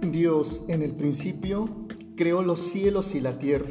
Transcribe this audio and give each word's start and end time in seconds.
Dios 0.00 0.62
en 0.68 0.80
el 0.80 0.92
principio 0.92 1.68
creó 2.16 2.42
los 2.42 2.58
cielos 2.58 3.14
y 3.14 3.20
la 3.20 3.38
tierra. 3.38 3.68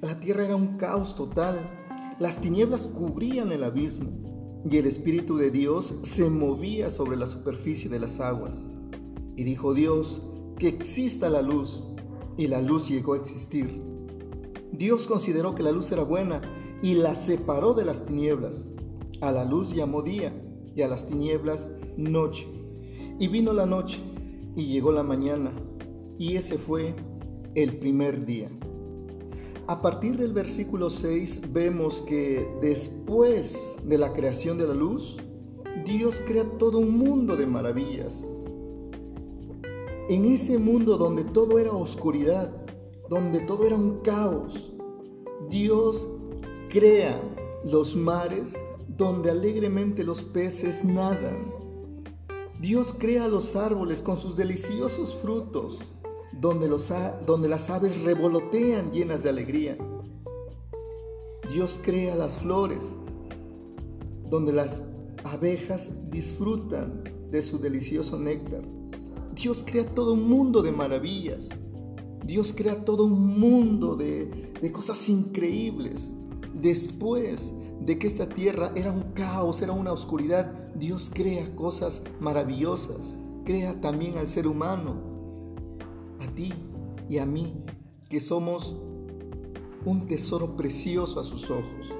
La 0.00 0.18
tierra 0.18 0.44
era 0.44 0.56
un 0.56 0.76
caos 0.76 1.14
total. 1.14 1.70
Las 2.18 2.40
tinieblas 2.40 2.88
cubrían 2.88 3.52
el 3.52 3.62
abismo 3.62 4.10
y 4.68 4.76
el 4.76 4.86
Espíritu 4.86 5.36
de 5.36 5.52
Dios 5.52 5.94
se 6.02 6.30
movía 6.30 6.90
sobre 6.90 7.16
la 7.16 7.28
superficie 7.28 7.88
de 7.88 8.00
las 8.00 8.18
aguas. 8.18 8.66
Y 9.36 9.44
dijo 9.44 9.72
Dios, 9.72 10.20
que 10.58 10.66
exista 10.66 11.30
la 11.30 11.42
luz. 11.42 11.84
Y 12.36 12.48
la 12.48 12.60
luz 12.60 12.88
llegó 12.88 13.14
a 13.14 13.18
existir. 13.18 13.80
Dios 14.72 15.06
consideró 15.06 15.54
que 15.54 15.62
la 15.62 15.70
luz 15.72 15.92
era 15.92 16.02
buena 16.02 16.40
y 16.82 16.94
la 16.94 17.14
separó 17.14 17.72
de 17.74 17.84
las 17.84 18.04
tinieblas. 18.04 18.66
A 19.20 19.30
la 19.30 19.44
luz 19.44 19.72
llamó 19.72 20.02
día 20.02 20.32
y 20.74 20.82
a 20.82 20.88
las 20.88 21.06
tinieblas 21.06 21.70
noche. 21.96 22.48
Y 23.20 23.28
vino 23.28 23.52
la 23.52 23.66
noche 23.66 24.00
y 24.58 24.66
llegó 24.66 24.90
la 24.90 25.04
mañana 25.04 25.52
y 26.18 26.34
ese 26.34 26.58
fue 26.58 26.96
el 27.54 27.78
primer 27.78 28.26
día. 28.26 28.50
A 29.68 29.80
partir 29.80 30.16
del 30.16 30.32
versículo 30.32 30.90
6 30.90 31.52
vemos 31.52 32.00
que 32.00 32.44
después 32.60 33.76
de 33.84 33.98
la 33.98 34.12
creación 34.12 34.58
de 34.58 34.66
la 34.66 34.74
luz, 34.74 35.16
Dios 35.84 36.20
crea 36.26 36.44
todo 36.58 36.78
un 36.78 36.98
mundo 36.98 37.36
de 37.36 37.46
maravillas. 37.46 38.28
En 40.08 40.24
ese 40.24 40.58
mundo 40.58 40.98
donde 40.98 41.22
todo 41.22 41.60
era 41.60 41.70
oscuridad, 41.70 42.50
donde 43.08 43.38
todo 43.40 43.64
era 43.64 43.76
un 43.76 44.00
caos, 44.00 44.72
Dios 45.48 46.08
crea 46.68 47.20
los 47.64 47.94
mares 47.94 48.58
donde 48.88 49.30
alegremente 49.30 50.02
los 50.02 50.22
peces 50.22 50.84
nadan. 50.84 51.67
Dios 52.60 52.92
crea 52.98 53.28
los 53.28 53.54
árboles 53.54 54.02
con 54.02 54.16
sus 54.16 54.36
deliciosos 54.36 55.14
frutos, 55.14 55.78
donde, 56.32 56.68
los, 56.68 56.92
donde 57.24 57.48
las 57.48 57.70
aves 57.70 58.02
revolotean 58.02 58.90
llenas 58.90 59.22
de 59.22 59.28
alegría. 59.28 59.78
Dios 61.52 61.78
crea 61.80 62.16
las 62.16 62.38
flores, 62.38 62.84
donde 64.28 64.52
las 64.52 64.82
abejas 65.22 65.92
disfrutan 66.10 67.04
de 67.30 67.42
su 67.42 67.60
delicioso 67.60 68.18
néctar. 68.18 68.62
Dios 69.36 69.64
crea 69.64 69.86
todo 69.86 70.14
un 70.14 70.28
mundo 70.28 70.60
de 70.60 70.72
maravillas. 70.72 71.48
Dios 72.24 72.52
crea 72.52 72.84
todo 72.84 73.04
un 73.04 73.38
mundo 73.38 73.94
de, 73.94 74.52
de 74.60 74.72
cosas 74.72 75.08
increíbles. 75.08 76.10
Después 76.60 77.52
de 77.80 77.98
que 77.98 78.06
esta 78.06 78.28
tierra 78.28 78.72
era 78.74 78.92
un 78.92 79.12
caos, 79.14 79.62
era 79.62 79.72
una 79.72 79.92
oscuridad, 79.92 80.52
Dios 80.74 81.10
crea 81.12 81.54
cosas 81.54 82.02
maravillosas. 82.20 83.18
Crea 83.44 83.80
también 83.80 84.18
al 84.18 84.28
ser 84.28 84.46
humano 84.46 84.96
a 86.20 86.26
ti 86.34 86.52
y 87.08 87.18
a 87.18 87.26
mí, 87.26 87.54
que 88.08 88.20
somos 88.20 88.76
un 89.84 90.06
tesoro 90.06 90.56
precioso 90.56 91.20
a 91.20 91.22
sus 91.22 91.50
ojos. 91.50 91.94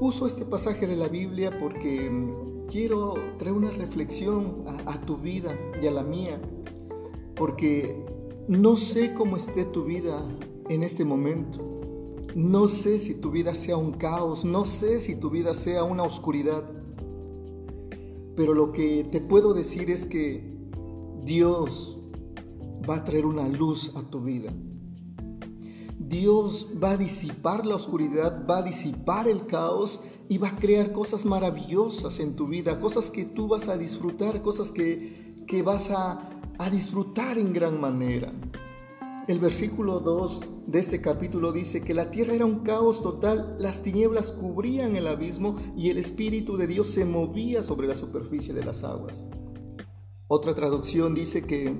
Uso 0.00 0.26
este 0.26 0.44
pasaje 0.44 0.86
de 0.86 0.96
la 0.96 1.08
Biblia 1.08 1.58
porque 1.58 2.10
mm, 2.10 2.66
quiero 2.68 3.14
traer 3.38 3.54
una 3.54 3.70
reflexión 3.70 4.64
a, 4.86 5.00
tu 5.00 5.16
vida 5.16 5.56
y 5.80 5.86
a 5.86 5.90
la 5.90 6.02
mía, 6.02 6.40
porque 7.34 8.04
no 8.48 8.76
sé 8.76 9.14
cómo 9.14 9.36
esté 9.36 9.64
tu 9.64 9.84
vida 9.84 10.22
en 10.68 10.82
este 10.82 11.04
momento. 11.04 11.73
No 12.34 12.68
sé 12.68 12.98
si 12.98 13.14
tu 13.14 13.30
vida 13.30 13.54
sea 13.54 13.76
un 13.76 13.92
caos, 13.92 14.44
no 14.44 14.66
sé 14.66 15.00
si 15.00 15.16
tu 15.16 15.30
vida 15.30 15.54
sea 15.54 15.84
una 15.84 16.02
oscuridad. 16.02 16.64
Pero 18.36 18.54
lo 18.54 18.72
que 18.72 19.04
te 19.04 19.20
puedo 19.20 19.54
decir 19.54 19.90
es 19.90 20.06
que 20.06 20.54
Dios 21.24 21.98
va 22.88 22.96
a 22.96 23.04
traer 23.04 23.26
una 23.26 23.48
luz 23.48 23.94
a 23.96 24.02
tu 24.02 24.20
vida. 24.20 24.52
Dios 25.98 26.68
va 26.82 26.92
a 26.92 26.96
disipar 26.96 27.64
la 27.64 27.76
oscuridad, 27.76 28.44
va 28.48 28.58
a 28.58 28.62
disipar 28.62 29.26
el 29.28 29.46
caos 29.46 30.00
y 30.28 30.38
va 30.38 30.48
a 30.48 30.56
crear 30.56 30.92
cosas 30.92 31.24
maravillosas 31.24 32.20
en 32.20 32.34
tu 32.36 32.46
vida, 32.46 32.80
cosas 32.80 33.10
que 33.10 33.24
tú 33.24 33.48
vas 33.48 33.68
a 33.68 33.76
disfrutar, 33.76 34.42
cosas 34.42 34.70
que, 34.70 35.44
que 35.46 35.62
vas 35.62 35.90
a, 35.90 36.30
a 36.58 36.70
disfrutar 36.70 37.38
en 37.38 37.52
gran 37.52 37.80
manera. 37.80 38.32
El 39.26 39.38
versículo 39.38 40.00
2 40.00 40.40
de 40.66 40.80
este 40.80 41.00
capítulo 41.00 41.50
dice 41.50 41.80
que 41.80 41.94
la 41.94 42.10
tierra 42.10 42.34
era 42.34 42.44
un 42.44 42.58
caos 42.58 43.02
total, 43.02 43.56
las 43.58 43.82
tinieblas 43.82 44.30
cubrían 44.30 44.96
el 44.96 45.06
abismo 45.06 45.56
y 45.74 45.88
el 45.88 45.96
Espíritu 45.96 46.58
de 46.58 46.66
Dios 46.66 46.88
se 46.88 47.06
movía 47.06 47.62
sobre 47.62 47.88
la 47.88 47.94
superficie 47.94 48.52
de 48.52 48.62
las 48.62 48.84
aguas. 48.84 49.24
Otra 50.28 50.54
traducción 50.54 51.14
dice 51.14 51.44
que 51.44 51.74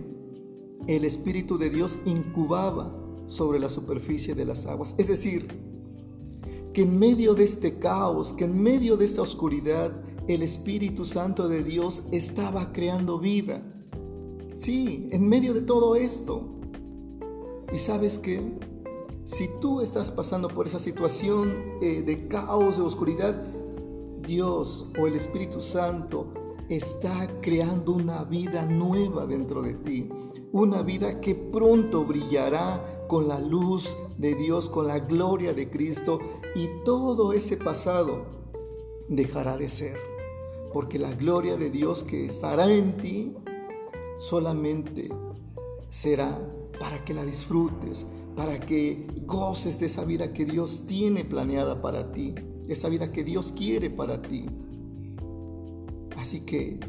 el 0.87 1.05
Espíritu 1.05 1.59
de 1.59 1.69
Dios 1.69 1.99
incubaba 2.07 2.97
sobre 3.27 3.59
la 3.59 3.69
superficie 3.69 4.35
de 4.35 4.47
las 4.47 4.65
aguas. 4.65 4.95
Es 4.97 5.09
decir, 5.09 5.49
que 6.73 6.83
en 6.83 6.99
medio 6.99 7.35
de 7.35 7.45
este 7.45 7.79
caos, 7.79 8.33
que 8.33 8.45
en 8.45 8.63
medio 8.63 8.97
de 8.97 9.05
esta 9.05 9.21
oscuridad, 9.21 9.93
el 10.29 10.43
Espíritu 10.43 11.05
Santo 11.05 11.47
de 11.47 11.63
Dios 11.63 12.05
estaba 12.11 12.73
creando 12.73 13.19
vida. 13.19 13.63
Sí, 14.57 15.11
en 15.13 15.29
medio 15.29 15.53
de 15.53 15.61
todo 15.61 15.95
esto. 15.95 16.55
Y 17.75 17.81
sabes 17.81 18.21
que 18.21 18.41
si 19.25 19.49
tú 19.61 19.81
estás 19.81 20.13
pasando 20.13 20.47
por 20.47 20.69
esa 20.69 20.79
situación 20.79 21.57
eh, 21.83 22.05
de 22.07 22.29
caos, 22.29 22.77
de 22.77 22.85
oscuridad, 22.85 23.35
Dios 24.23 24.87
o 24.97 25.09
el 25.09 25.17
Espíritu 25.17 25.61
Santo 25.61 26.33
está 26.69 27.29
creando 27.41 27.91
una 27.91 28.23
vida 28.23 28.65
nueva 28.65 29.27
dentro 29.27 29.61
de 29.61 29.75
ti, 29.75 30.09
una 30.53 30.83
vida 30.83 31.21
que 31.21 31.35
pronto 31.35 32.05
brillará 32.05 33.07
con 33.09 33.27
la 33.27 33.41
luz 33.41 33.97
de 34.19 34.37
Dios, 34.37 34.69
con 34.69 34.87
la 34.87 35.01
gloria 35.01 35.53
de 35.53 35.69
Cristo. 35.69 36.21
Y 36.55 36.69
todo 36.85 37.33
ese 37.33 37.57
pasado 37.57 38.25
dejará 39.09 39.57
de 39.57 39.69
ser, 39.69 39.97
porque 40.73 41.01
la 41.01 41.13
gloria 41.13 41.57
de 41.57 41.71
Dios 41.71 42.05
que 42.05 42.25
estará 42.25 42.71
en 42.71 42.97
ti 42.99 43.35
solamente 44.17 45.09
será 45.91 46.39
para 46.79 47.05
que 47.05 47.15
la 47.15 47.25
disfrutes, 47.25 48.07
para 48.37 48.61
que 48.61 49.07
goces 49.27 49.79
de 49.79 49.87
esa 49.87 50.05
vida 50.05 50.33
que 50.33 50.45
Dios 50.45 50.85
tiene 50.87 51.25
planeada 51.25 51.81
para 51.81 52.13
ti, 52.13 52.35
esa 52.69 52.89
vida 52.89 53.13
que 53.13 53.25
Dios 53.25 53.53
quiere 53.53 53.91
para 53.91 54.23
ti. 54.23 54.47
Así 56.17 56.41
que 56.41 56.81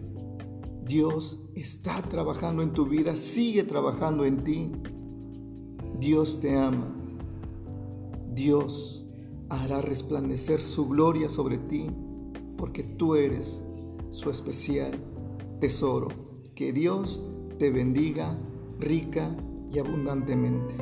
Dios 0.84 1.40
está 1.56 2.01
trabajando 2.01 2.62
en 2.62 2.73
tu 2.73 2.85
vida, 2.85 3.16
sigue 3.16 3.63
trabajando 3.63 4.25
en 4.25 4.44
ti. 4.44 4.72
Dios 6.00 6.40
te 6.41 6.56
ama. 6.57 6.94
Dios 8.34 9.06
hará 9.50 9.81
resplandecer 9.81 10.62
su 10.62 10.88
gloria 10.88 11.29
sobre 11.29 11.57
ti 11.57 11.88
porque 12.57 12.84
tú 12.84 13.16
eres 13.16 13.62
su 14.12 14.29
especial 14.29 14.91
tesoro. 15.59 16.09
Que 16.56 16.72
Dios 16.72 17.22
te 17.57 17.69
bendiga 17.69 18.38
rica 18.79 19.35
y 19.71 19.79
abundantemente. 19.79 20.75